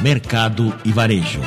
[0.00, 1.40] Mercado e Varejo.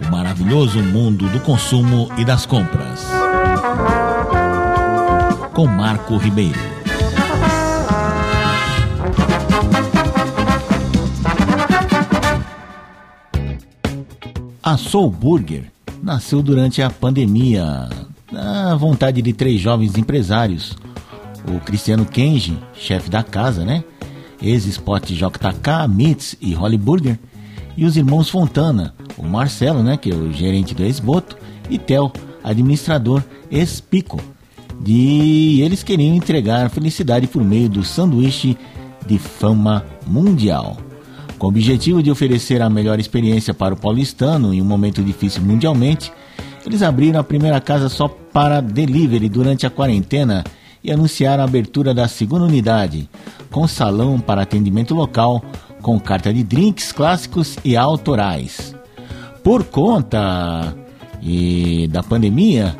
[0.00, 3.06] O maravilhoso mundo do consumo e das compras.
[5.52, 6.58] Com Marco Ribeiro.
[14.62, 15.70] A Soul Burger
[16.02, 17.88] nasceu durante a pandemia,
[18.32, 20.76] na vontade de três jovens empresários.
[21.48, 23.84] O Cristiano Kenji, chefe da casa, né?
[24.40, 27.18] Ex-Spot JK, Mitz e Holly Burger.
[27.76, 29.96] E os irmãos Fontana, o Marcelo, né?
[29.96, 31.36] Que é o gerente do Esboto,
[31.68, 32.12] e Theo,
[32.42, 34.20] administrador ex-Pico.
[34.80, 38.56] De eles queriam entregar felicidade por meio do sanduíche
[39.06, 40.76] de fama mundial.
[41.38, 45.42] Com o objetivo de oferecer a melhor experiência para o paulistano em um momento difícil
[45.42, 46.12] mundialmente,
[46.64, 50.44] eles abriram a primeira casa só para delivery durante a quarentena
[50.82, 53.08] e anunciaram a abertura da segunda unidade,
[53.56, 55.42] com salão para atendimento local,
[55.80, 58.76] com carta de drinks clássicos e autorais.
[59.42, 60.76] Por conta
[61.22, 62.76] e da pandemia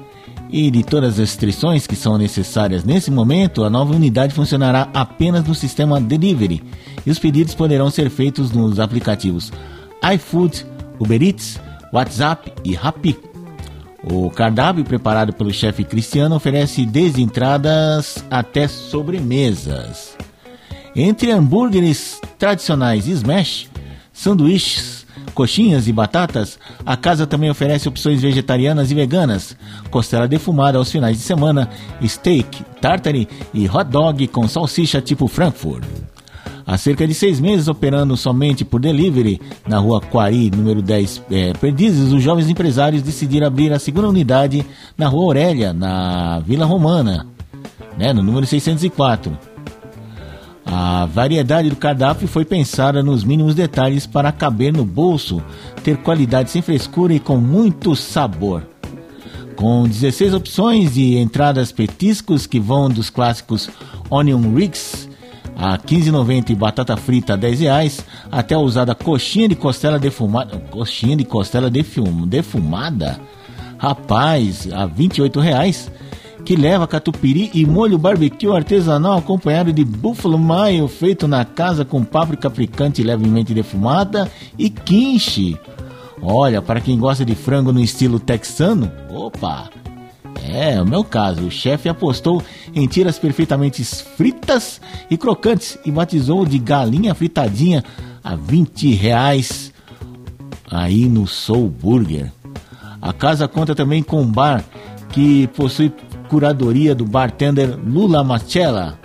[0.50, 5.46] e de todas as restrições que são necessárias nesse momento, a nova unidade funcionará apenas
[5.46, 6.62] no sistema delivery
[7.06, 9.50] e os pedidos poderão ser feitos nos aplicativos
[10.14, 10.66] iFood,
[11.00, 11.58] Uber Eats,
[11.90, 13.18] WhatsApp e Rappi.
[14.04, 20.14] O cardápio preparado pelo chefe Cristiano oferece desde entradas até sobremesas.
[20.98, 23.68] Entre hambúrgueres tradicionais e smash,
[24.14, 29.54] sanduíches, coxinhas e batatas, a casa também oferece opções vegetarianas e veganas,
[29.90, 31.68] costela defumada aos finais de semana,
[32.02, 35.84] steak, tartare e hot dog com salsicha tipo Frankfurt.
[36.66, 41.52] Há cerca de seis meses operando somente por delivery na rua Quari, número 10 é,
[41.52, 44.64] Perdizes, os jovens empresários decidiram abrir a segunda unidade
[44.96, 47.26] na rua Aurélia, na Vila Romana,
[47.98, 49.45] né, no número 604.
[50.66, 55.40] A variedade do cardápio foi pensada nos mínimos detalhes para caber no bolso,
[55.84, 58.66] ter qualidade sem frescura e com muito sabor.
[59.54, 63.70] Com 16 opções de entradas petiscos que vão dos clássicos
[64.10, 65.08] Onion Rings
[65.56, 70.58] a 15,90 e batata frita a 10 reais, até a usada coxinha de costela defumada,
[70.70, 73.18] coxinha de costela defum, defumada,
[73.78, 75.90] rapaz, a 28 reais,
[76.46, 82.04] que leva catupiry e molho barbecue artesanal acompanhado de búfalo maio feito na casa com
[82.04, 85.58] páprica picante levemente defumada e quinche.
[86.22, 89.68] Olha, para quem gosta de frango no estilo texano, opa,
[90.40, 91.44] é, é o meu caso.
[91.44, 92.40] O chefe apostou
[92.72, 94.80] em tiras perfeitamente fritas
[95.10, 97.82] e crocantes e batizou de galinha fritadinha
[98.22, 99.72] a 20 reais
[100.70, 102.30] aí no Soul Burger.
[103.02, 104.64] A casa conta também com um bar
[105.10, 105.92] que possui
[106.28, 108.98] curadoria do bartender Lula Machella,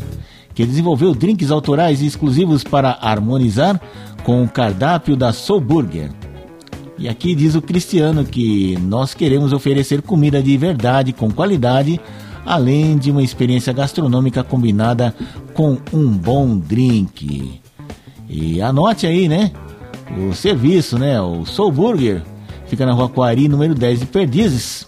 [0.54, 3.80] que desenvolveu drinks autorais e exclusivos para harmonizar
[4.24, 6.12] com o cardápio da Soul Burger.
[6.98, 12.00] E aqui diz o Cristiano que nós queremos oferecer comida de verdade, com qualidade,
[12.46, 15.16] além de uma experiência gastronômica combinada
[15.54, 17.60] com um bom drink.
[18.30, 19.52] E anote aí, né?
[20.18, 21.20] O serviço, né?
[21.20, 22.22] O Soul Burger
[22.68, 24.88] fica na rua Quari, número 10 de Perdizes,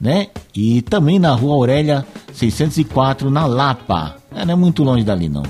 [0.00, 0.28] né?
[0.54, 4.16] E também na rua Aurélia 604, na Lapa.
[4.34, 5.42] É, não é muito longe dali, não.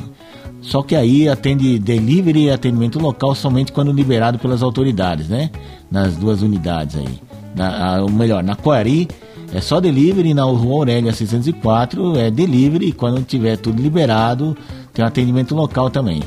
[0.60, 5.50] Só que aí atende delivery e atendimento local somente quando liberado pelas autoridades, né?
[5.90, 7.20] Nas duas unidades aí.
[7.54, 9.08] Na, a, ou melhor, na Coari
[9.52, 14.56] é só delivery, na Rua Aurélia 604 é delivery e quando tiver tudo liberado
[14.94, 16.22] tem um atendimento local também.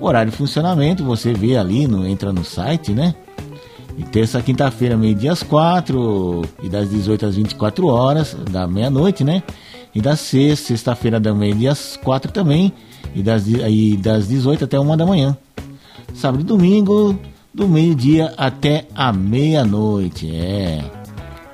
[0.00, 3.14] O horário de funcionamento você vê ali, no, entra no site, né?
[3.96, 9.42] E terça quinta-feira, meio-dia às quatro e das 18 às 24 horas, da meia-noite, né?
[9.94, 12.72] E da sexta, sexta-feira, da meio-dia às quatro também
[13.14, 15.36] e das, e das 18 até uma da manhã.
[16.14, 17.18] Sábado e domingo,
[17.52, 20.34] do meio-dia até a meia-noite.
[20.34, 20.82] É.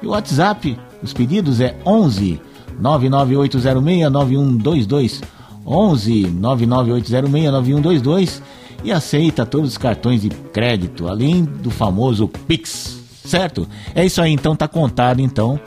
[0.01, 2.41] E o WhatsApp, os pedidos é 11
[2.79, 5.23] 99806 9122.
[5.67, 8.43] 11 99806 9122
[8.83, 13.69] e aceita todos os cartões de crédito, além do famoso Pix, certo?
[13.95, 15.61] É isso aí, então tá contado então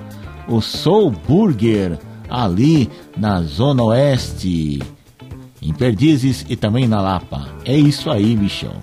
[0.47, 1.97] o Soul Burger
[2.29, 4.81] ali na Zona Oeste
[5.61, 7.47] em Perdizes e também na Lapa.
[7.65, 8.73] É isso aí, bichão.